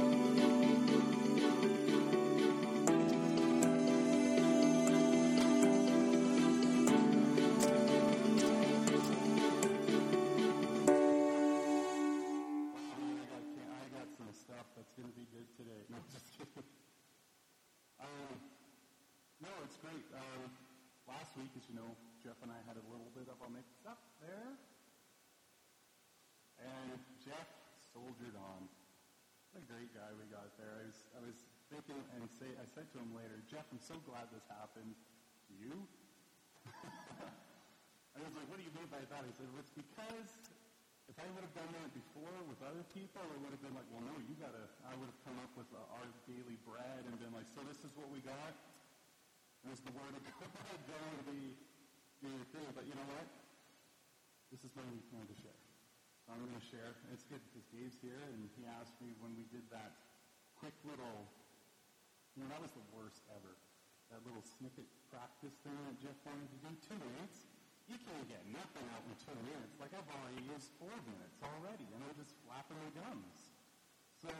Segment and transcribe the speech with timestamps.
[38.86, 39.26] was by that?
[39.34, 40.30] Said, well, it's because
[41.10, 43.86] if I would have done that before with other people, it would have been like,
[43.90, 47.18] well, no, you got to, I would have come up with our daily bread and
[47.18, 48.54] been like, so this is what we got?
[49.66, 51.58] There's the word of God going to be,
[52.22, 52.66] your thing.
[52.78, 53.26] But you know what?
[54.54, 55.60] This is what we wanted to share.
[56.22, 56.94] So I'm going to share.
[57.10, 59.98] It's good because Dave's here, and he asked me when we did that
[60.62, 61.26] quick little,
[62.38, 63.54] you know, that was the worst ever.
[64.14, 67.45] That little snippet practice thing that Jeff wanted to do, two minutes.
[67.86, 69.78] You can't get nothing out in two minutes.
[69.78, 73.38] Like I've already used four minutes already, and I'm just flapping my gums.
[74.18, 74.30] So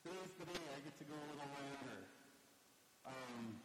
[0.00, 2.00] today's the day I get to go a little longer.
[3.04, 3.60] Um,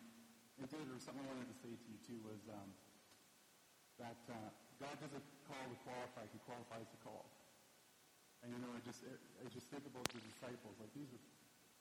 [0.59, 2.69] and David, there was something I wanted to say to you too was um,
[4.03, 4.51] that uh,
[4.83, 7.23] God doesn't call the qualified; He qualifies the call.
[8.43, 8.99] And you know, I just
[9.39, 10.75] I just think about the disciples.
[10.83, 11.23] Like these are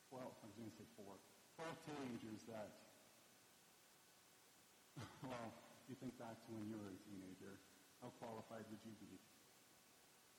[0.07, 0.39] twelve.
[0.39, 1.19] I was going to say four.
[1.59, 2.71] Twelve teenagers that.
[5.27, 5.51] Well,
[5.89, 7.61] you think back to when you were a teenager.
[8.01, 9.17] How qualified would you be?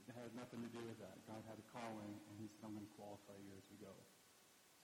[0.06, 1.18] It had nothing to do with that.
[1.26, 3.94] God had a calling, and He said, "I'm going to qualify you as we go."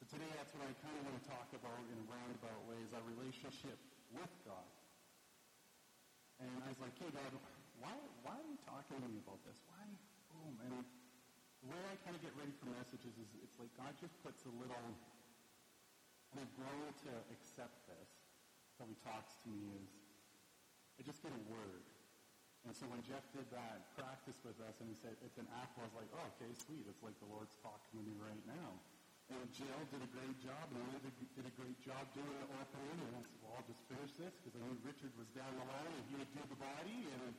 [0.02, 2.81] So today, that's what I kind of want to talk about in a roundabout way:
[2.81, 3.78] is our relationship
[4.09, 4.66] with God.
[6.41, 7.38] And I was like, "Hey, God,
[7.78, 7.94] why
[8.25, 9.62] why are you talking to me about this?
[9.69, 9.86] Why?"
[10.34, 10.57] Boom.
[10.66, 10.74] And
[11.62, 14.41] the way I kind of get ready for messages is it's like God just puts
[14.50, 14.90] a little,
[16.34, 18.09] and I've grown to accept this.
[18.81, 20.00] How He talks to me is,
[21.01, 21.81] I just get a word.
[22.62, 25.81] And so when Jeff did that practice with us and he said, it's an apple,
[25.81, 26.85] I was like, oh, okay, sweet.
[26.85, 28.78] It's like the Lord's talking to me right now.
[29.34, 33.01] And Jill did a great job, and Linda did a great job doing the opening.
[33.01, 35.66] And I said, well, I'll just finish this because I knew Richard was down the
[35.66, 36.97] line and he would do the body.
[37.18, 37.33] And,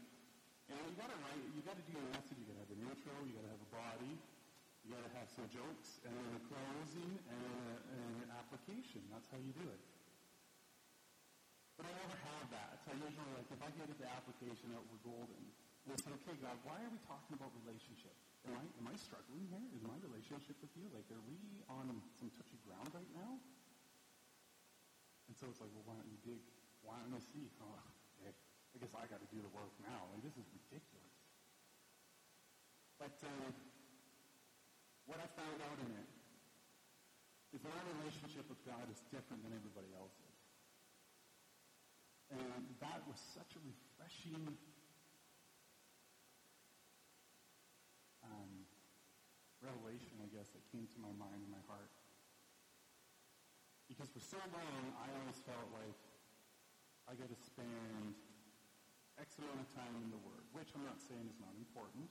[0.74, 2.42] and you got to write, you got to do your message.
[2.42, 4.12] You got to have an intro, you got to have a body,
[4.82, 7.62] you got to have some jokes, and then a closing, and, a,
[7.94, 9.06] and an application.
[9.14, 9.91] That's how you do it.
[12.42, 12.74] I have that.
[12.82, 15.42] So I usually, like, if I get the application out, we're golden.
[15.86, 18.18] And I say, okay, God, why are we talking about relationship?
[18.50, 19.62] Am I, am I struggling here?
[19.78, 20.90] Is my relationship with you?
[20.90, 21.38] Like, are we
[21.70, 21.86] on
[22.18, 23.38] some touchy ground right now?
[25.30, 26.42] And so it's like, well, why don't you dig?
[26.82, 27.46] Why don't you see?
[27.62, 27.78] Oh,
[28.26, 28.34] okay.
[28.34, 30.10] I guess I got to do the work now.
[30.10, 31.14] Like, this is ridiculous.
[32.98, 33.54] But um,
[35.06, 36.10] what I found out in it
[37.54, 40.21] is that our relationship with God is different than everybody else's.
[42.32, 44.56] And that was such a refreshing
[48.24, 48.52] um,
[49.60, 51.92] revelation, I guess, that came to my mind and my heart.
[53.84, 56.00] Because for so long, I always felt like
[57.04, 58.16] I got to spend
[59.20, 62.08] X amount of time in the Word, which I'm not saying is not important.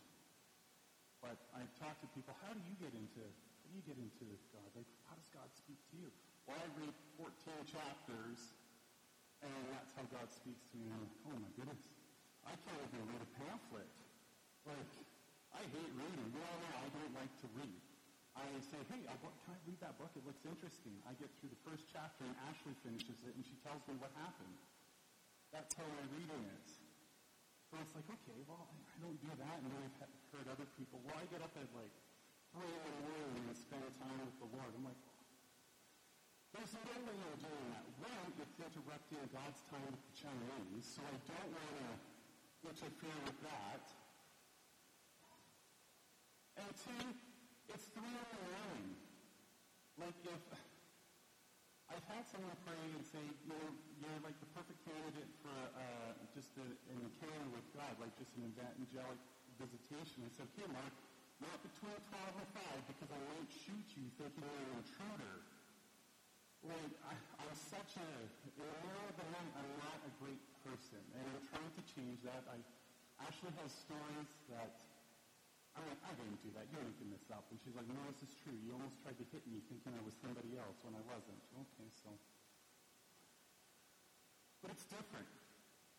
[1.18, 4.30] But I've talked to people, how do you get into, how do you get into
[4.54, 4.70] God?
[4.78, 6.10] Like, how does God speak to you?
[6.46, 7.34] Well, I read 14
[7.74, 8.61] chapters
[9.42, 10.90] and that's how God speaks to me.
[10.94, 11.84] I'm like, oh my goodness.
[12.46, 13.94] I can't even read a pamphlet.
[14.66, 14.94] Like,
[15.54, 16.28] I hate reading.
[16.34, 17.82] You all know I don't like to read.
[18.38, 20.10] I say, hey, I, can I read that book?
[20.16, 20.96] It looks interesting.
[21.04, 24.10] I get through the first chapter and Ashley finishes it and she tells me what
[24.16, 24.56] happened.
[25.52, 26.80] That's how my reading is.
[27.68, 29.58] So it's like, okay, well, I don't do that.
[29.60, 31.92] And then I've heard other people, well, I get up at like
[32.56, 34.72] 3 in the morning and spend time with the Lord.
[34.80, 35.00] I'm like,
[36.52, 37.86] there's no way I'm doing that.
[38.04, 43.40] One, it's interrupting God's time with the Chinese, so I don't want to interfere with
[43.48, 43.84] that.
[46.60, 47.08] And two,
[47.72, 48.88] it's three in the morning.
[49.96, 50.44] Like if
[51.88, 53.68] I've had someone pray and say, you know,
[54.00, 58.32] you're like the perfect candidate for uh, just a, an encounter with God, like just
[58.40, 59.20] an evangelic
[59.56, 60.28] visitation.
[60.28, 60.96] I said, okay, Mark,
[61.44, 65.36] not between 12 and 5 because I won't shoot you thinking you're an intruder.
[66.62, 68.10] Like, I, I'm such a,
[68.54, 71.02] in all of them, I'm not a great person.
[71.18, 72.46] And I'm trying to change that.
[72.46, 72.62] I
[73.26, 74.78] actually have stories that,
[75.74, 76.70] I'm like, I didn't do that.
[76.70, 77.50] You're making this up.
[77.50, 78.54] And she's like, no, this is true.
[78.62, 81.42] You almost tried to hit me thinking I was somebody else when I wasn't.
[81.66, 82.14] Okay, so.
[84.62, 85.26] But it's different.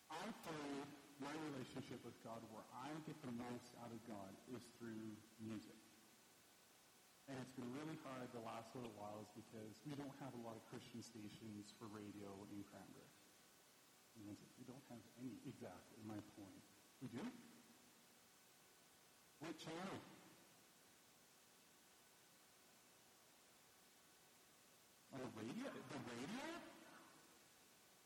[0.07, 0.87] I find
[1.19, 5.11] my relationship with God where I get the most out of God is through
[5.43, 5.82] music.
[7.31, 10.41] And it's been really hard the last little while is because we don't have a
[10.43, 13.13] lot of Christian stations for radio in Cranbrook.
[14.19, 16.63] We don't have any, exactly, my point.
[17.01, 17.23] We do?
[19.39, 19.99] What channel?
[25.15, 25.67] On the radio?
[25.71, 26.45] The radio?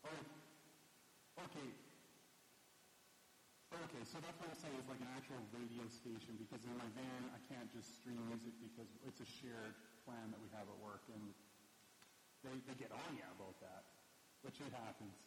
[0.06, 0.22] Oh,
[1.44, 1.68] okay.
[3.98, 6.86] Okay, so that's what I'm saying is like an actual radio station because in my
[6.94, 9.74] van I can't just stream music because it's a shared
[10.06, 11.34] plan that we have at work and
[12.46, 13.90] they, they get on you about that,
[14.46, 15.18] which it happens.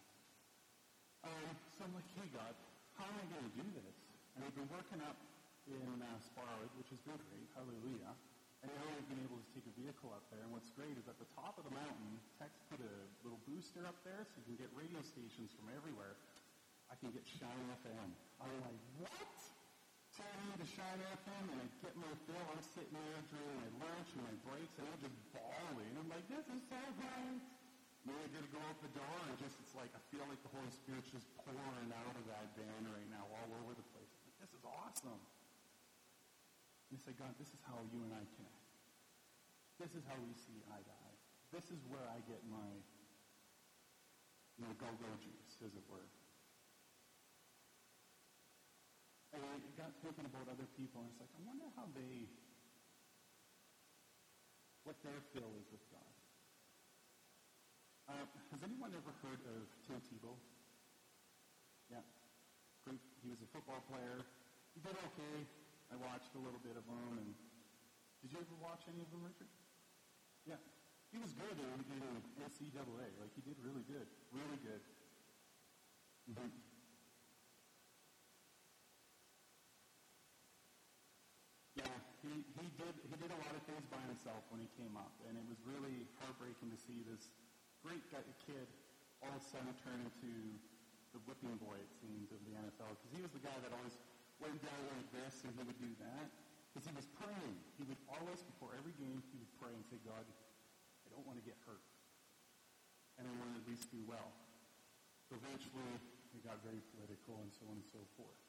[1.19, 2.55] Um, so I'm like, hey God,
[2.95, 3.97] how am I going to do this?
[4.39, 5.19] And we've been working up
[5.67, 8.15] in uh, Sparwood, which has been great, hallelujah.
[8.63, 10.47] And now we've been able to take a vehicle up there.
[10.47, 12.95] And what's great is at the top of the mountain, Tex put a
[13.27, 16.15] little booster up there so you can get radio stations from everywhere.
[16.91, 18.07] I can get Shine FM.
[18.43, 19.39] I'm like, what?
[20.11, 22.45] Turn me to Shine FM and I get my fill.
[22.51, 25.93] I'm sitting there during my lunch and my breaks and I'm just bawling.
[25.95, 27.39] I'm like, this is so great.
[28.03, 30.43] Then I get to go out the door and just, it's like, I feel like
[30.43, 34.11] the Holy Spirit's just pouring out of that van right now all over the place.
[34.27, 35.21] Like, this is awesome.
[36.91, 38.67] And I say, God, this is how you and I connect.
[39.79, 41.17] This is how we see eye to eye.
[41.55, 42.69] This is where I get my,
[44.59, 46.03] my go-go juice, as it were.
[46.03, 46.09] And
[49.31, 49.39] I
[49.79, 52.27] got thinking about other people, and it's like, I wonder how they,
[54.83, 56.11] what their feel is with God.
[58.11, 60.35] Uh, has anyone ever heard of Tim Tebow?
[61.87, 62.03] Yeah.
[62.83, 62.99] Great.
[63.23, 64.19] He was a football player.
[64.75, 65.47] He did okay.
[65.91, 67.31] I watched a little bit of him, and
[68.19, 69.47] did you ever watch any of them, Richard?
[70.43, 70.59] Yeah.
[71.11, 72.03] He was good in, in
[72.39, 73.07] NCAA.
[73.19, 74.07] Like, he did really good.
[74.31, 74.83] Really good.
[76.31, 76.51] Mm-hmm.
[81.75, 84.97] Yeah, he, he did he did a lot of things by himself when he came
[84.97, 87.29] up, and it was really heartbreaking to see this
[87.85, 88.65] great kid
[89.21, 90.33] all of a sudden turn into
[91.13, 93.93] the whipping boy, it seems, of the NFL, because he was the guy that always
[94.41, 96.25] went down like this, and he would do that,
[96.71, 97.55] because he was praying.
[97.77, 101.37] He would always, before every game, he would pray and say, God, I don't want
[101.37, 101.85] to get hurt,
[103.21, 104.31] and I want to at least do well.
[105.29, 106.01] So eventually,
[106.33, 108.41] it got very political and so on and so forth.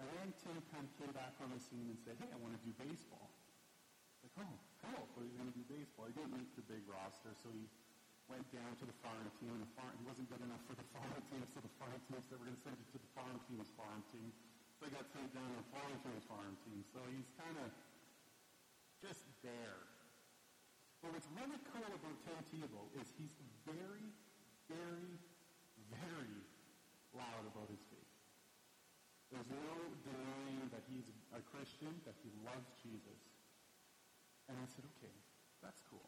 [0.00, 2.58] And then Tim kind of came back on the scene and said, hey, I want
[2.58, 3.30] to do baseball.
[4.34, 5.04] Like, oh, cool.
[5.14, 6.10] So he's going to do baseball.
[6.10, 7.64] He didn't meet the big roster, so he
[8.26, 9.54] went down to the farm team.
[9.54, 12.18] And the farm, he wasn't good enough for the farm team, so the farm team
[12.26, 14.28] said, we're going to send you to the farm team's farm team.
[14.78, 16.82] So he got sent down to the farm team's farm team.
[16.90, 17.70] So he's kind of
[18.98, 19.80] just there.
[21.04, 23.36] But what's really cool about Tim Tebow is he's
[23.68, 24.08] very,
[24.72, 25.12] very,
[25.92, 26.36] very
[27.12, 28.12] loud about his faith.
[29.28, 29.76] There's no
[30.06, 31.04] denying that he's
[31.36, 33.33] a Christian, that he loves Jesus.
[34.48, 35.14] And I said, okay,
[35.64, 36.04] that's cool.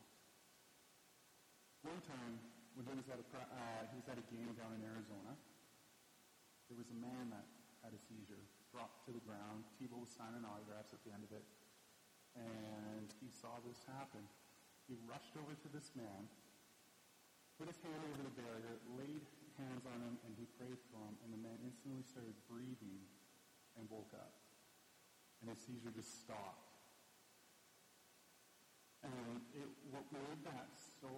[1.84, 2.36] One time,
[2.76, 5.32] when he was at a, uh, he was at a game down in Arizona,
[6.68, 7.46] there was a man that
[7.86, 8.42] had a seizure,
[8.74, 9.62] dropped to the ground.
[9.78, 11.46] Tebow was signing autographs at the end of it,
[12.34, 14.26] and he saw this happen.
[14.90, 16.26] He rushed over to this man,
[17.56, 19.22] put his hand over the barrier, laid
[19.56, 23.00] hands on him, and he prayed for him, and the man instantly started breathing
[23.78, 24.34] and woke up.
[25.40, 26.65] And his seizure just stopped.
[29.06, 30.66] And it, what made that
[30.98, 31.10] so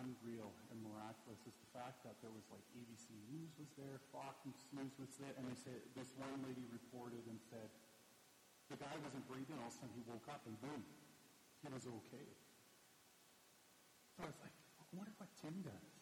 [0.00, 4.40] unreal and miraculous is the fact that there was like ABC News was there, Fox
[4.72, 7.68] News was there, and they said this one lady reported and said
[8.72, 9.60] the guy wasn't breathing.
[9.60, 10.80] All of a sudden he woke up and boom,
[11.60, 12.28] he was okay.
[14.16, 15.92] So I was like, I wonder what Tim does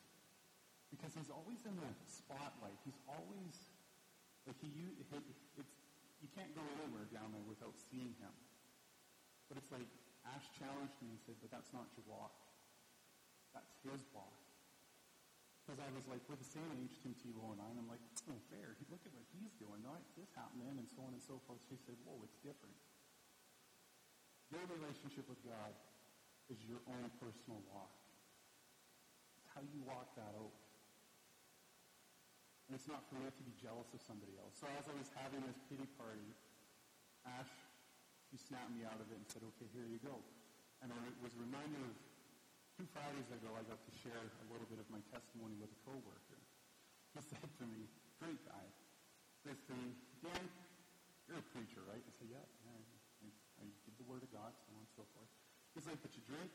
[0.94, 2.78] because he's always in the spotlight.
[2.86, 3.58] He's always
[4.46, 5.18] like he, he
[5.58, 5.74] it's
[6.22, 8.34] you can't go anywhere down there without seeing him.
[9.50, 9.90] But it's like
[10.24, 12.32] Ash challenged me and said, but that's not your walk.
[13.52, 14.32] That's his walk.
[15.64, 18.04] Because I was like, we're the same age, Tim Tebow and I, and I'm like,
[18.12, 18.76] it's no fair.
[18.92, 19.80] Look at what he's doing.
[19.80, 21.56] No, this happening, and so on and so forth.
[21.72, 22.76] She said, whoa, it's different.
[24.52, 25.72] Your relationship with God
[26.52, 27.96] is your own personal walk.
[29.40, 30.52] It's how you walk that out.
[32.68, 34.56] And it's not for me to be jealous of somebody else.
[34.60, 36.28] So as I was having this pity party,
[37.24, 37.48] Ash,
[38.34, 40.18] she snapped me out of it and said, okay, here you go.
[40.82, 41.94] And I was reminded of
[42.74, 45.78] two Fridays ago, I got to share a little bit of my testimony with a
[45.86, 46.42] coworker.
[47.14, 47.86] He said to me,
[48.18, 48.66] great guy,
[49.46, 50.50] says to me, Dan,
[51.30, 52.02] you're a preacher, right?
[52.02, 52.74] I said, yeah, yeah
[53.22, 53.30] I,
[53.62, 55.30] I give the word of God, so on and so forth.
[55.78, 56.50] He's like, but you drink?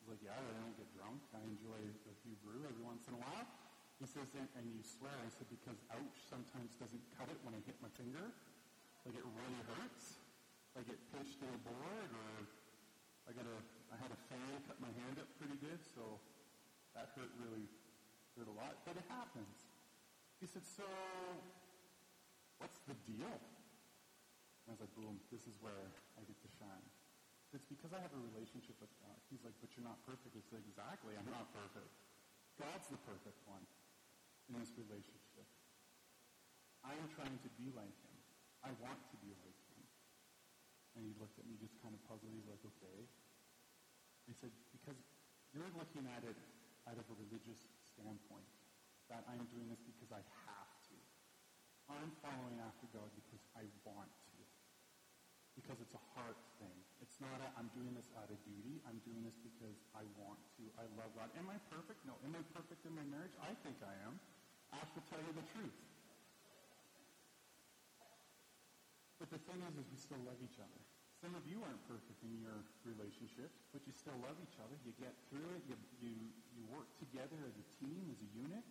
[0.00, 1.20] He's like, yeah, I don't get drunk.
[1.36, 1.76] I enjoy
[2.08, 3.44] a few brew every once in a while.
[4.00, 5.12] He says, and, and you swear.
[5.12, 8.32] I said, because ouch sometimes doesn't cut it when I hit my finger.
[9.04, 10.17] Like it really hurts.
[10.78, 12.30] I get pinched in a board or
[13.26, 13.58] I got a,
[13.90, 16.22] I had a fan cut my hand up pretty good, so
[16.94, 17.66] that hurt really,
[18.38, 18.78] hurt a lot.
[18.86, 19.58] But it happens.
[20.38, 20.86] He said, so
[22.62, 23.26] what's the deal?
[23.26, 26.86] And I was like, boom, this is where I get to shine.
[27.50, 29.18] It's because I have a relationship with God.
[29.34, 30.38] He's like, but you're not perfect.
[30.38, 31.90] It's like, exactly, I'm not perfect.
[32.54, 33.66] God's the perfect one
[34.46, 35.42] in this relationship.
[36.86, 38.18] I am trying to be like him.
[38.62, 39.57] I want to be like him.
[40.98, 42.26] And he looked at me just kind of puzzled.
[42.34, 42.98] He's like, okay.
[44.26, 44.98] He said, because
[45.54, 46.34] you're looking at it
[46.90, 47.62] out of a religious
[47.94, 48.50] standpoint,
[49.06, 50.96] that I'm doing this because I have to.
[51.88, 54.42] I'm following after God because I want to.
[55.56, 56.76] Because it's a heart thing.
[57.00, 58.78] It's not I'm doing this out of duty.
[58.84, 60.62] I'm doing this because I want to.
[60.78, 61.30] I love God.
[61.38, 61.98] Am I perfect?
[62.06, 62.14] No.
[62.26, 63.34] Am I perfect in my marriage?
[63.42, 64.20] I think I am.
[64.74, 65.87] Ash will tell you the truth.
[69.18, 70.80] But the thing is, is we still love each other.
[71.18, 74.78] Some of you aren't perfect in your relationships, but you still love each other.
[74.86, 75.66] You get through it.
[75.66, 76.14] You, you,
[76.54, 78.62] you work together as a team, as a unit.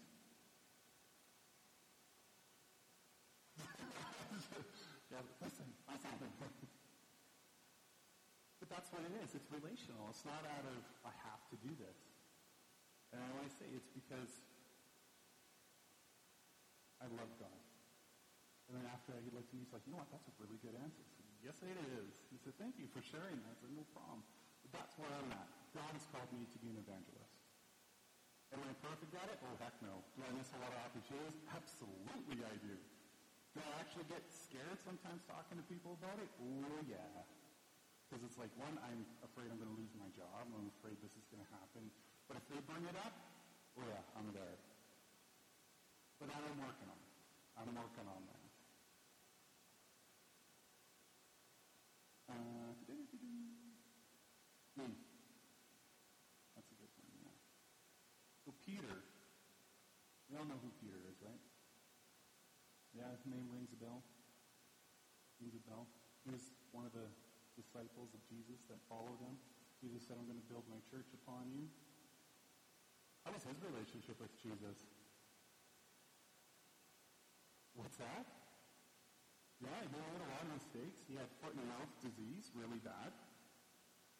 [5.11, 5.99] yeah, listen, not
[8.63, 9.35] But that's what it is.
[9.35, 10.07] It's relational.
[10.07, 11.99] It's not out of, I have to do this.
[13.11, 14.31] And I always say it's because
[17.03, 17.56] I love God.
[18.67, 20.75] And then after looked at me, he's like, you know what, that's a really good
[20.75, 20.99] answer.
[20.99, 22.11] I said, yes, it is.
[22.27, 23.55] He said, thank you for sharing that.
[23.55, 24.27] I said, no problem.
[24.67, 25.47] But that's where I'm at.
[25.71, 27.31] God has called me to be an evangelist.
[28.51, 29.39] Am I perfect at it?
[29.43, 30.03] Oh, heck no.
[30.15, 31.35] Do I miss a lot of opportunities?
[31.51, 32.75] Absolutely I do.
[33.55, 36.27] Do I actually get scared sometimes talking to people about it?
[36.43, 37.23] Oh, yeah.
[38.07, 40.47] Because it's like, one, I'm afraid I'm going to lose my job.
[40.47, 41.87] I'm afraid this is going to happen.
[42.27, 43.15] But if they bring it up,
[43.79, 44.59] oh, yeah, I'm there.
[46.19, 47.11] But I'm working on it.
[47.55, 48.47] I'm working on that.
[52.27, 52.75] Uh,
[54.75, 54.93] hmm.
[56.51, 57.31] That's a good one, yeah.
[58.43, 58.99] So Peter,
[60.26, 61.41] we all know who Peter is, right?
[62.93, 64.05] Yeah, his name rings a bell.
[65.41, 65.89] Rings a bell.
[66.25, 67.09] He was one of the
[67.57, 69.33] disciples of Jesus that followed him.
[69.81, 71.65] Jesus said, I'm going to build my church upon you.
[73.25, 74.77] How was his relationship with Jesus?
[77.73, 78.25] What's that?
[79.61, 81.01] Yeah, he made a lot of mistakes.
[81.09, 83.09] He had foot and mouth disease, really bad.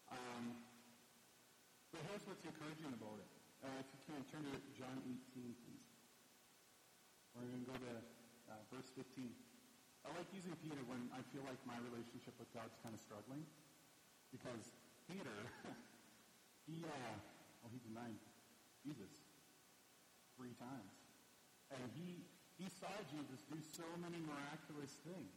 [0.09, 0.65] Um,
[1.93, 3.31] but here's what's encouraging about it.
[3.61, 5.86] Uh, if you can, turn to John 18, please.
[7.37, 7.93] We're going to go to
[8.49, 9.29] uh, verse 15.
[10.03, 13.45] I like using Peter when I feel like my relationship with God's kind of struggling.
[14.33, 14.73] Because
[15.07, 15.37] Peter,
[16.67, 17.15] he, uh,
[17.61, 18.17] well, he denied
[18.81, 19.13] Jesus
[20.35, 20.93] three times.
[21.71, 22.25] And he
[22.57, 25.29] he saw Jesus do so many miraculous things.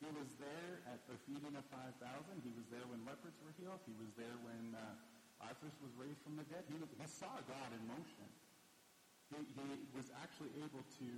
[0.00, 2.00] He was there at the feeding of 5,000.
[2.40, 3.84] He was there when lepers were healed.
[3.84, 4.80] He was there when uh,
[5.44, 6.64] Lazarus was raised from the dead.
[6.72, 8.28] He, was, he saw God in motion.
[9.28, 11.08] He, he was actually able to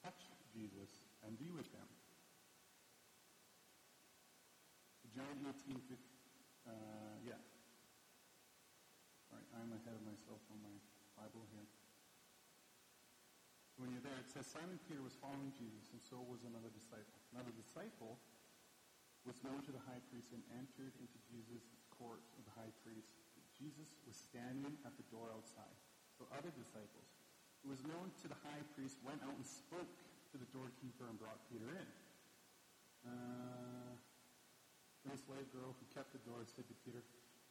[0.00, 1.88] touch Jesus and be with him.
[5.16, 5.74] John 18,
[6.68, 6.72] uh,
[7.26, 7.40] yeah.
[9.28, 10.76] All right, I'm ahead of myself on my
[11.18, 11.66] Bible here.
[13.82, 17.18] When you're there, it says Simon Peter was following Jesus, and so was another disciple.
[17.34, 18.18] Another disciple
[19.26, 21.66] was known to the high priest and entered into Jesus'
[21.98, 23.10] court of the high priest.
[23.58, 25.74] Jesus was standing at the door outside.
[26.14, 27.10] So other disciples,
[27.62, 29.90] who was known to the high priest, went out and spoke
[30.30, 31.88] to the doorkeeper and brought Peter in.
[33.06, 33.94] Uh,
[35.08, 37.00] the slave girl who kept the door said to Peter,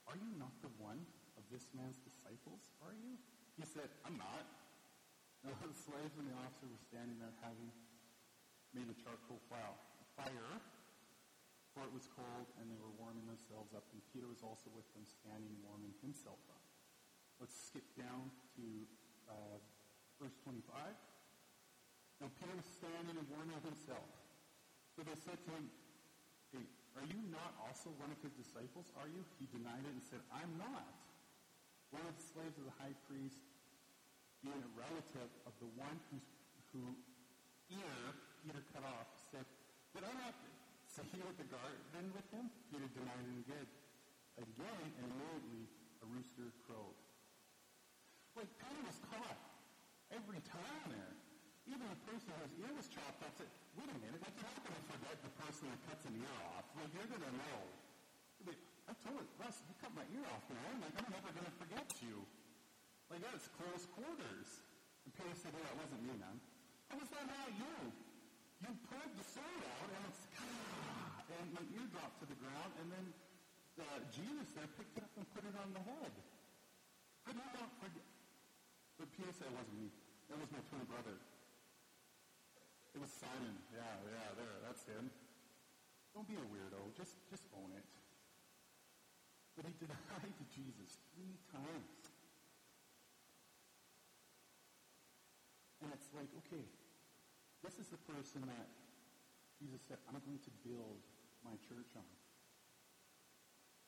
[0.06, 1.02] Are you not the one
[1.40, 3.18] of this man's disciples, are you?
[3.58, 4.46] He said, I'm not.
[5.42, 7.74] Now the slaves and the officer were standing there having
[8.78, 10.54] made a charcoal fire,
[11.74, 14.86] for it was cold, and they were warming themselves up, and Peter was also with
[14.98, 16.62] them standing warming himself up.
[17.38, 18.66] Let's skip down to
[19.30, 19.58] uh,
[20.18, 20.66] verse 25.
[22.22, 24.10] Now Peter was standing and warming himself.
[24.98, 25.70] So they said to him,
[26.50, 26.66] Hey,
[26.98, 29.22] are you not also one of his disciples, are you?
[29.38, 30.90] He denied it and said, I'm not.
[31.94, 33.38] One of the slaves of the high priest
[34.42, 36.18] being a relative of the one who,
[36.74, 36.82] who
[37.78, 37.98] ear
[38.42, 39.46] Peter cut off, said,
[39.94, 40.34] Did I not
[40.90, 42.50] say you at the garden with him?
[42.74, 43.68] Peter denied it again.
[44.42, 45.66] Again, and immediately
[46.02, 46.98] a rooster crowed.
[48.34, 49.47] Like Peter was caught
[50.12, 51.14] every time there.
[51.68, 54.78] Even the person whose ear was chopped off said, wait a minute, you're not going
[54.80, 56.64] to forget the person that cuts an ear off.
[56.80, 57.60] Like you're going to know.
[58.88, 60.80] I told it, Russ, you cut my ear off, man.
[60.80, 62.24] Like, I'm never going to forget you.
[63.12, 64.64] Like, that's close quarters.
[65.04, 66.40] And Peter said, "Yeah, it wasn't me, man.
[66.88, 67.76] How was that not you?
[68.64, 70.24] You pulled the sword out, and it's,
[71.36, 73.06] and my ear dropped to the ground, and then
[73.84, 76.14] uh, Jesus there picked it up and put it on the head.
[77.28, 78.17] How do not forget?
[78.98, 79.94] But it wasn't me.
[80.30, 81.16] That was my twin brother.
[82.98, 83.56] It was Simon.
[83.70, 85.14] Yeah, yeah, there, that's him.
[86.18, 86.82] Don't be a weirdo.
[86.98, 87.86] Just, just own it.
[89.54, 92.02] But he denied Jesus three times.
[95.86, 96.66] And it's like, okay,
[97.62, 98.66] this is the person that
[99.62, 101.02] Jesus said, I'm going to build
[101.46, 102.10] my church on.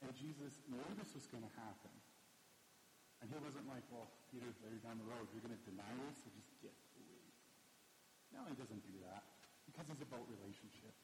[0.06, 1.94] And Jesus knew this was going to happen.
[3.20, 6.24] And he wasn't like, well, Peter, there down the road, you're going to deny this
[6.24, 7.24] or just get away.
[8.32, 9.28] No, he doesn't do that
[9.68, 10.96] because he's about relationship.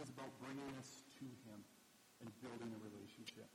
[0.00, 1.60] He's about bringing us to him
[2.24, 3.48] and building a relationship.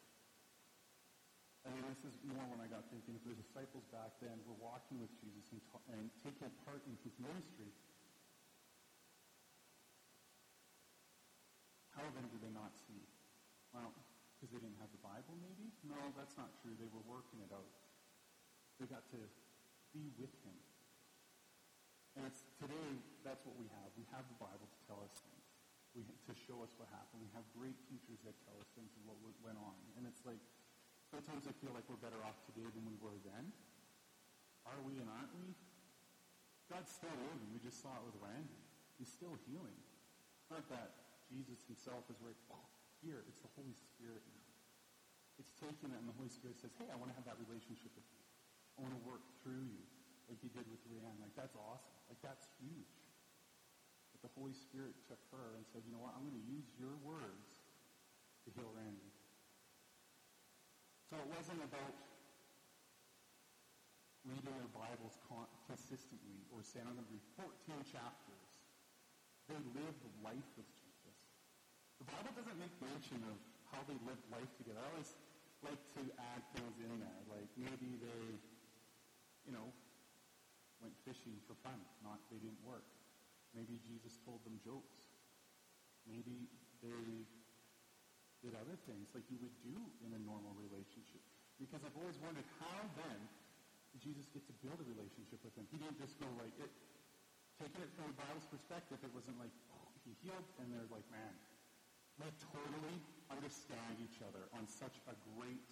[1.61, 4.57] I mean, this is more when I got thinking, if the disciples back then were
[4.57, 7.69] walking with Jesus and, ta- and taking part in his ministry,
[11.93, 12.09] how
[12.41, 13.05] they not see?
[13.69, 13.93] Well,
[14.41, 15.69] because they didn't have the Bible, maybe?
[15.85, 16.73] No, that's not true.
[16.81, 17.69] They were working it out.
[18.81, 19.21] They got to
[19.93, 20.57] be with him.
[22.17, 23.93] And it's, today, that's what we have.
[23.93, 25.45] We have the Bible to tell us things,
[25.93, 27.21] we, to show us what happened.
[27.21, 29.77] We have great teachers that tell us things of what went on.
[30.01, 30.41] And it's like,
[31.11, 33.51] Sometimes I feel like we're better off today than we were then.
[34.63, 35.51] Are we and aren't we?
[36.71, 37.51] God's still moving.
[37.51, 38.63] We just saw it with Randy.
[38.95, 39.75] He's still healing.
[40.39, 40.95] It's not that
[41.27, 42.63] Jesus himself is right oh,
[43.03, 43.27] here.
[43.27, 44.00] It's the Holy Spirit.
[45.41, 48.05] It's taking and the Holy Spirit says, hey, I want to have that relationship with
[48.13, 48.21] you.
[48.77, 49.81] I want to work through you
[50.29, 51.17] like he did with Rianne.
[51.17, 51.97] Like, that's awesome.
[52.13, 53.01] Like, that's huge.
[54.13, 56.13] But the Holy Spirit took her and said, you know what?
[56.13, 57.57] I'm going to use your words
[58.45, 59.09] to heal Randy.
[61.09, 61.97] So it wasn't about
[64.29, 65.17] reading their Bibles
[65.65, 67.25] consistently or saying, I'm going to read
[67.65, 68.49] 14 chapters.
[69.49, 71.17] They lived life with Jesus.
[71.97, 73.35] The Bible doesn't make mention of
[73.73, 74.77] how they lived life together.
[74.79, 75.11] I always
[75.61, 78.23] like to add things in there, like maybe they,
[79.45, 79.69] you know,
[80.81, 82.85] went fishing for fun, not they didn't work.
[83.53, 85.11] Maybe Jesus told them jokes.
[86.09, 86.49] Maybe
[86.81, 87.05] they
[88.41, 91.21] did other things like you would do in a normal relationship.
[91.61, 93.19] Because I've always wondered how then
[93.93, 95.69] did Jesus get to build a relationship with them?
[95.69, 96.73] He didn't just go like it.
[97.61, 101.05] Taking it from the Bible's perspective, it wasn't like oh, he healed and they're like,
[101.13, 101.33] man,
[102.17, 102.97] we totally
[103.33, 105.63] understand each other on such a great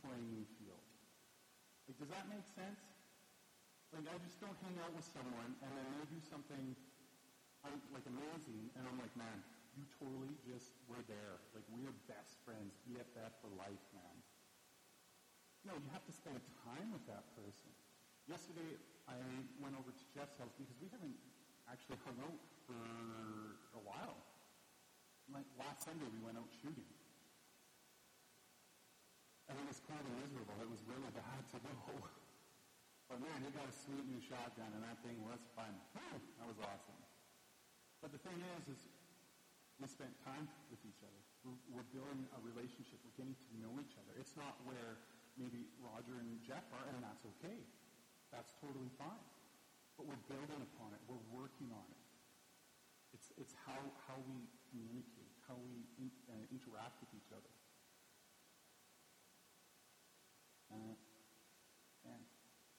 [0.00, 0.86] playing field.
[1.86, 2.80] Like, does that make sense?
[3.90, 6.78] Like, I just don't hang out with someone and then they do something
[7.92, 9.36] like amazing, and I'm like, man,
[9.76, 11.36] you totally just were there.
[11.52, 14.16] Like, we are best friends, BFF for life, man.
[15.68, 17.68] No, you have to spend time with that person.
[18.24, 19.18] Yesterday, I
[19.60, 21.18] went over to Jeff's house because we haven't
[21.68, 22.80] actually hung out for
[23.76, 24.29] a while.
[25.30, 26.90] Like last Sunday, we went out shooting.
[29.46, 30.54] And it was cold and miserable.
[30.62, 31.74] It was really bad to go.
[33.10, 35.74] But man, he got a sweet new shotgun, and that thing was fun.
[35.98, 37.02] That was awesome.
[37.98, 38.80] But the thing is, is
[39.82, 41.20] we spent time with each other.
[41.42, 43.02] We're, we're, building a relationship.
[43.02, 44.14] We're getting to know each other.
[44.20, 45.02] It's not where
[45.34, 47.58] maybe Roger and Jeff are, and that's okay.
[48.30, 49.26] That's totally fine.
[49.98, 51.00] But we're building upon it.
[51.10, 52.04] We're working on it.
[53.12, 55.19] It's, it's how, how we communicate,
[55.50, 57.50] how we in, uh, interact with each other.
[60.70, 60.94] Uh,
[62.06, 62.22] and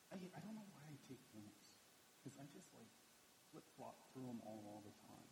[0.08, 1.76] I, I don't know why I take notes.
[2.24, 2.88] Because I just like
[3.52, 5.32] flip-flop through them all, all the time.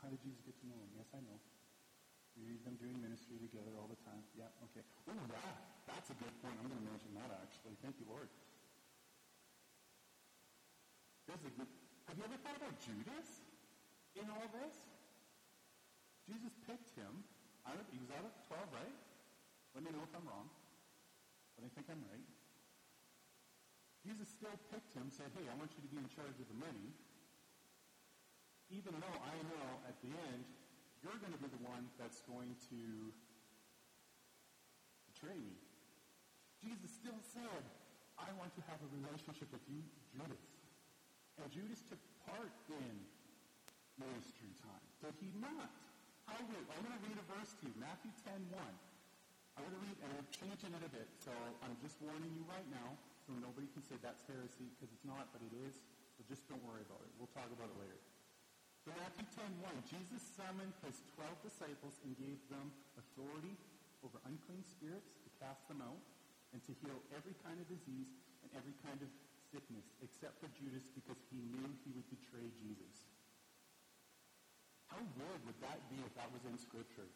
[0.00, 0.96] How did Jesus get to know him?
[0.96, 1.36] Yes, I know.
[2.40, 4.24] We've been doing ministry together all the time.
[4.32, 4.80] Yeah, okay.
[4.80, 5.44] Oh, yeah,
[5.84, 6.56] that's a good point.
[6.56, 7.76] I'm going to mention that, actually.
[7.84, 8.32] Thank you, Lord.
[11.28, 11.68] There's a good...
[12.08, 13.44] Have you ever thought about Judas
[14.18, 14.76] in all this?
[16.26, 17.22] Jesus picked him.
[17.68, 18.96] Out of, he was out of 12, right?
[19.76, 20.48] Let me know if I'm wrong.
[21.54, 22.28] But I think I'm right.
[24.00, 26.56] Jesus still picked him, said, hey, I want you to be in charge of the
[26.56, 26.96] money
[28.70, 30.46] even though I know at the end
[31.02, 32.80] you're going to be the one that's going to
[35.10, 35.58] betray me.
[36.62, 37.64] Jesus still said,
[38.20, 39.80] I want to have a relationship with you,
[40.14, 40.44] Judas.
[41.40, 42.94] And Judas took part in
[44.00, 44.84] ministry time.
[45.04, 45.68] Did he not?
[46.24, 48.56] How did, I'm going to read a verse to you, Matthew 10, 1.
[48.56, 52.44] I'm going to read, and I'm changing it a bit, so I'm just warning you
[52.48, 55.76] right now, so nobody can say that's heresy, because it's not, but it is.
[56.16, 57.10] So just don't worry about it.
[57.20, 58.00] We'll talk about it later.
[58.86, 63.52] So Matthew 10, 1, Jesus summoned his 12 disciples and gave them authority
[64.00, 66.00] over unclean spirits to cast them out
[66.56, 68.08] and to heal every kind of disease
[68.40, 69.10] and every kind of
[69.52, 73.09] sickness, except for Judas because he knew he would betray Jesus.
[74.90, 77.06] How weird would that be if that was in Scripture?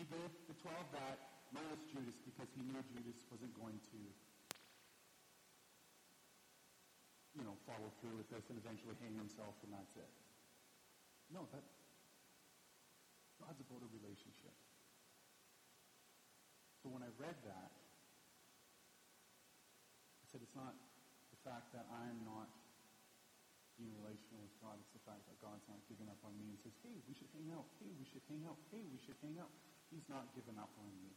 [0.00, 1.16] He gave the 12 that,
[1.52, 4.00] minus Judas, because he knew Judas wasn't going to,
[7.36, 10.12] you know, follow through with this and eventually hang himself and that's it.
[11.28, 11.64] No, that
[13.36, 14.56] God's about a relationship.
[16.80, 17.72] So when I read that,
[20.22, 20.72] I said it's not
[21.32, 22.48] the fact that I'm not
[23.76, 26.74] being relational with God, it's fact that God's not giving up on me and says,
[26.82, 29.54] hey, we should hang out, hey, we should hang out, hey, we should hang out.
[29.94, 31.14] He's not giving up on me.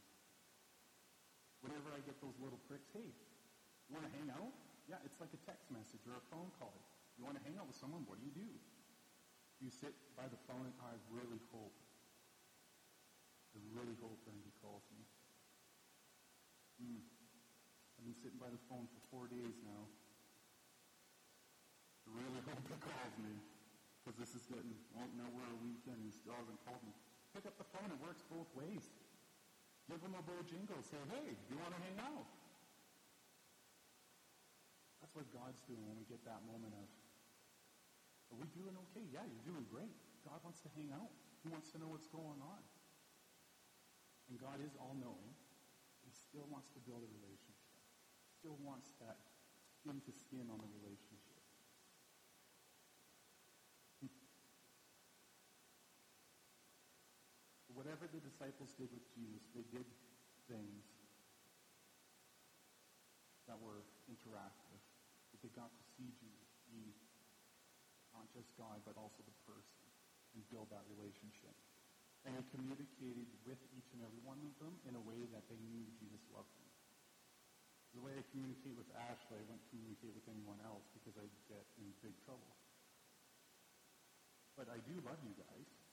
[1.66, 4.54] Whenever I get those little pricks, hey, you want to hang out?
[4.86, 6.78] Yeah, it's like a text message or a phone call.
[7.18, 8.50] You want to hang out with someone, what do you do?
[9.60, 11.74] You sit by the phone and I really hope,
[13.58, 15.04] I really hope that he calls me.
[16.80, 17.02] Mm.
[18.00, 19.84] I've been sitting by the phone for four days now.
[22.08, 23.59] I really hope he calls me
[24.10, 26.90] because this is getting, well, now we're a weekend still hasn't called me.
[27.38, 27.94] Pick up the phone.
[27.94, 28.90] It works both ways.
[29.86, 30.82] Give him a little jingle.
[30.82, 32.26] Say, hey, you want to hang out?
[34.98, 36.90] That's what God's doing when we get that moment of,
[38.34, 39.06] are we doing okay?
[39.14, 39.94] Yeah, you're doing great.
[40.26, 41.14] God wants to hang out.
[41.46, 42.62] He wants to know what's going on.
[44.34, 45.38] And God is all-knowing.
[46.02, 47.78] He still wants to build a relationship.
[48.42, 49.22] Still wants that
[49.78, 51.09] skin to skin on the relationship.
[57.90, 59.82] Whatever the disciples did with Jesus, they did
[60.46, 60.86] things
[63.50, 64.78] that were interactive.
[65.34, 66.86] That they got to see Jesus be
[68.14, 69.90] not just God, but also the person
[70.38, 71.58] and build that relationship.
[72.30, 75.58] And he communicated with each and every one of them in a way that they
[75.58, 76.70] knew Jesus loved them.
[77.98, 81.66] The way I communicate with Ashley, I wouldn't communicate with anyone else because I'd get
[81.82, 82.54] in big trouble.
[84.54, 85.89] But I do love you guys.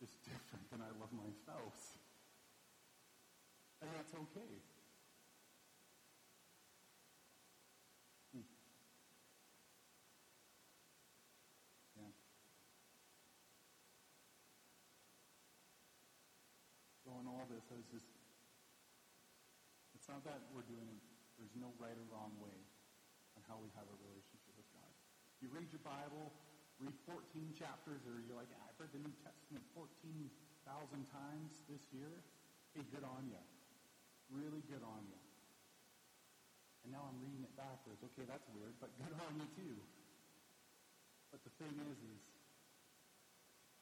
[0.00, 1.98] Just different than I love my spouse.
[3.80, 4.52] And that's okay.
[8.32, 8.48] Hmm.
[12.00, 12.12] Yeah.
[17.04, 18.08] So in all this, I was just
[20.04, 21.00] it's not that we're doing it.
[21.40, 22.52] There's no right or wrong way
[23.36, 24.92] on how we have a relationship with God.
[25.40, 26.28] You read your Bible,
[26.84, 29.88] read 14 chapters, or you're like, I've read the New Testament 14,000
[31.08, 32.12] times this year.
[32.76, 33.40] Hey, good on you.
[34.28, 35.20] Really good on you.
[36.84, 38.04] And now I'm reading it backwards.
[38.12, 39.76] Okay, that's weird, but good on you too.
[41.32, 42.20] But the thing is, is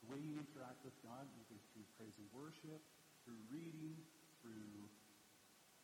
[0.03, 2.79] the way you interact with God, either through praise and worship,
[3.27, 3.99] through reading,
[4.43, 4.87] through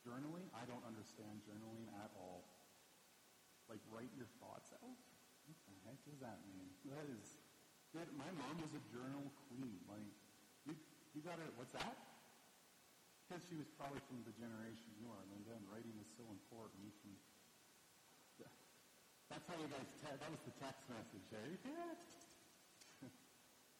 [0.06, 2.46] Journaling, I don't understand journaling at all.
[3.68, 5.07] Like, write your thoughts out?
[5.88, 6.68] What heck does that mean?
[6.92, 7.24] That is,
[7.96, 9.80] that, my mom was a journal queen.
[9.88, 10.04] Like,
[10.68, 10.76] you,
[11.16, 11.96] you gotta, what's that?
[13.24, 16.92] Because she was probably from the generation you are, and writing is so important.
[17.08, 17.16] And
[19.32, 21.56] that's how you guys, te- that was the text message, eh?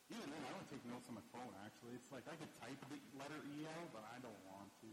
[0.09, 1.93] Even then, I don't take notes on my phone, actually.
[1.93, 4.89] It's like I could type the letter E out, but I don't want to.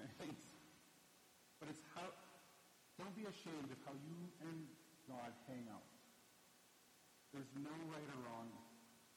[0.24, 0.45] how,
[3.06, 4.66] don't be ashamed of how you and
[5.06, 5.86] God hang out.
[7.30, 8.50] There's no right or wrong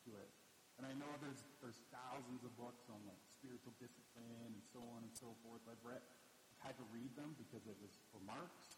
[0.06, 0.30] to it.
[0.78, 5.02] And I know there's, there's thousands of books on like spiritual discipline and so on
[5.02, 5.66] and so forth.
[5.66, 6.06] I've read,
[6.62, 8.78] had to read them because it was for marks.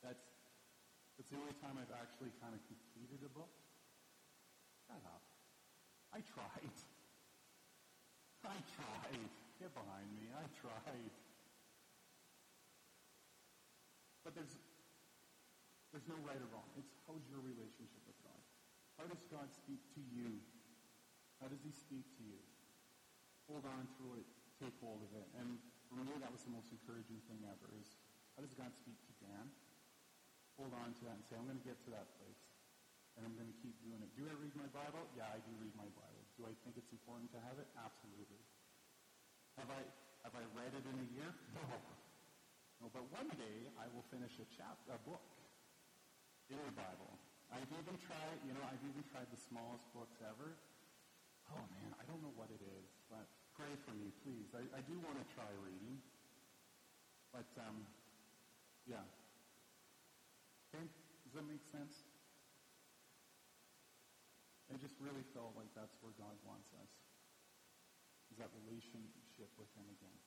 [0.00, 0.24] That's,
[1.20, 3.52] that's the only time I've actually kind of completed a book.
[4.88, 5.28] Shut up.
[6.16, 6.72] I tried.
[8.48, 9.28] I tried.
[9.60, 10.32] Get behind me.
[10.32, 11.12] I tried.
[14.30, 14.54] But there's,
[15.90, 16.70] there's no right or wrong.
[16.78, 18.38] It's how's your relationship with God?
[18.94, 20.38] How does God speak to you?
[21.42, 22.38] How does he speak to you?
[23.50, 24.26] Hold on to it.
[24.62, 25.26] Take hold of it.
[25.34, 25.58] And
[25.90, 27.98] for me, that was the most encouraging thing ever is
[28.38, 29.50] how does God speak to Dan?
[30.62, 32.38] Hold on to that and say, I'm going to get to that place.
[33.18, 34.14] And I'm going to keep doing it.
[34.14, 35.10] Do I read my Bible?
[35.18, 36.22] Yeah, I do read my Bible.
[36.38, 37.66] Do I think it's important to have it?
[37.74, 38.38] Absolutely.
[39.58, 39.82] Have I,
[40.22, 41.34] have I read it in a year?
[41.66, 42.09] No.
[42.80, 45.20] But one day I will finish a chapter, a book
[46.48, 47.12] in the Bible.
[47.52, 50.56] I've even tried, you know, I've even tried the smallest books ever.
[51.52, 54.48] Oh man, I don't know what it is, but pray for me, please.
[54.56, 56.00] I, I do want to try reading.
[57.36, 57.84] But, um,
[58.88, 59.04] yeah.
[60.72, 60.88] Okay?
[61.28, 62.08] Does that make sense?
[64.72, 66.90] I just really felt like that's where God wants us.
[68.30, 70.18] Is that relationship with him again.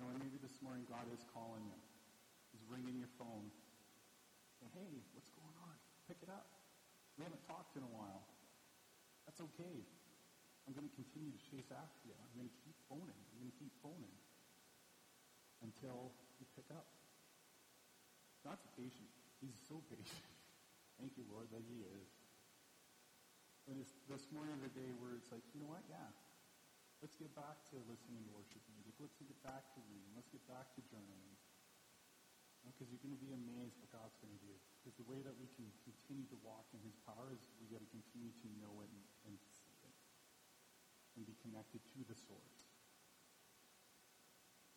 [0.00, 1.76] You and maybe this morning God is calling you.
[2.56, 3.52] He's ringing your phone.
[4.56, 5.76] Saying, hey, what's going on?
[6.08, 6.48] Pick it up.
[7.20, 8.24] We haven't talked in a while.
[9.28, 9.84] That's okay.
[10.64, 12.16] I'm going to continue to chase after you.
[12.16, 13.12] I'm going to keep phoning.
[13.12, 14.16] I'm going to keep phoning
[15.60, 16.88] until you pick up.
[18.40, 19.12] God's patient.
[19.44, 20.24] He's so patient.
[20.96, 22.08] Thank you, Lord, that he is.
[23.68, 25.84] And it's this morning of the day where it's like, you know what?
[25.92, 26.08] Yeah.
[27.00, 28.92] Let's get back to listening to worship music.
[29.00, 30.12] Let's get back to reading.
[30.12, 31.32] Let's get back to journaling.
[32.60, 34.52] Because you're going to be amazed what God's going to do.
[34.76, 37.80] Because the way that we can continue to walk in his power is we got
[37.80, 39.96] to continue to know it and, and see it.
[41.16, 42.68] And be connected to the source.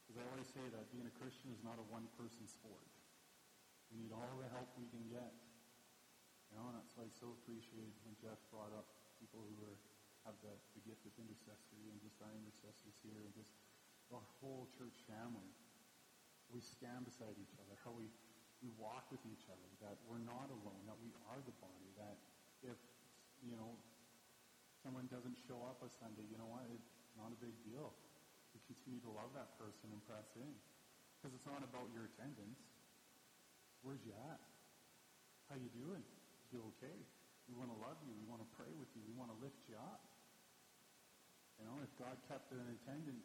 [0.07, 2.87] Because I always say that being a Christian is not a one-person sport.
[3.91, 5.35] We need all the help we can get.
[6.47, 8.87] You know, and that's why I so appreciate when Jeff brought up
[9.19, 9.75] people who are
[10.23, 13.51] have the, the gift of intercessory and just our intercessors here and just
[14.11, 15.51] our whole church family.
[16.51, 18.07] We stand beside each other, how we,
[18.61, 22.17] we walk with each other, that we're not alone, that we are the body, that
[22.61, 22.77] if,
[23.41, 23.73] you know,
[24.85, 27.91] someone doesn't show up a Sunday, you know what, it's not a big deal.
[28.53, 30.53] We continue to love that person and press in.
[31.17, 32.59] Because it's not about your attendance.
[33.81, 34.43] Where's you at?
[35.47, 36.03] How you doing?
[36.51, 36.99] You okay?
[37.47, 38.11] We want to love you.
[38.11, 39.01] We want to pray with you.
[39.07, 40.12] We want to lift you up.
[41.63, 43.23] You know, if God kept it in attendance,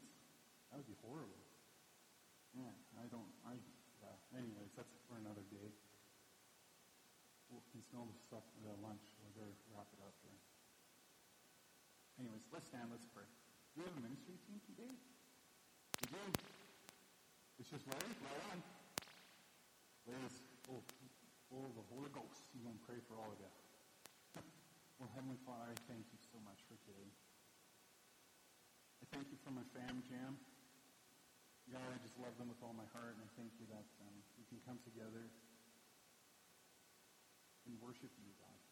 [0.70, 1.42] that would be horrible.
[2.54, 3.58] Man, I don't, I,
[4.06, 5.74] uh, anyways, that's for another day.
[7.50, 9.02] We'll consume stuff for the lunch.
[9.18, 10.38] We'll better wrap it up here.
[12.22, 13.26] Anyways, let's stand, let's pray.
[13.74, 14.94] Do we have a ministry team today?
[15.98, 16.22] We do.
[17.58, 18.62] It's just Larry, right on.
[20.06, 20.86] Larry's full,
[21.50, 22.46] full of the Holy Ghost.
[22.54, 23.50] He's going to pray for all of you.
[25.02, 27.17] well, Heavenly Father, I thank you so much for today.
[29.18, 30.38] Thank you for my fam jam.
[31.74, 34.14] God, I just love them with all my heart, and I thank you that um,
[34.38, 35.26] we can come together
[37.66, 38.62] and worship you, God.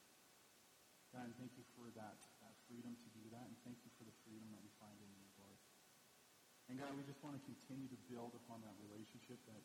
[1.10, 4.06] God, and thank you for that, that freedom to do that, and thank you for
[4.06, 5.58] the freedom that we find in you, Lord.
[6.70, 9.64] And God, we just want to continue to build upon that relationship that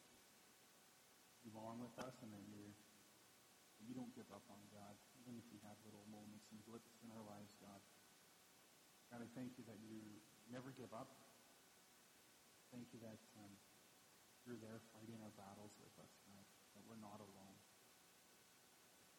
[1.45, 4.97] you long with us, and that you're that you don't give up on God,
[5.29, 7.77] even if we have little moments and blips in our lives, God.
[9.13, 11.07] God, I thank you that you never give up.
[12.69, 13.51] Thank you that um,
[14.45, 16.43] you're there fighting our battles with us, God,
[16.75, 17.57] that we're not alone.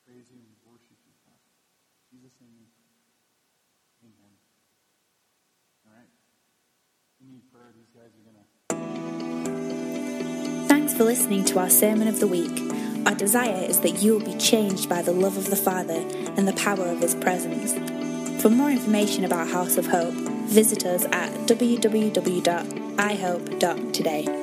[0.05, 1.41] Praise you and worship you, God.
[2.13, 2.73] Jesus' amen.
[5.87, 6.09] All right.
[7.21, 7.73] We need prayer.
[7.77, 8.49] These guys are going to.
[10.69, 12.61] Thanks for listening to our Sermon of the Week.
[13.07, 16.47] Our desire is that you will be changed by the love of the Father and
[16.49, 17.75] the power of His presence.
[18.43, 20.15] For more information about House of Hope,
[20.45, 24.42] visit us at www.ihope.today.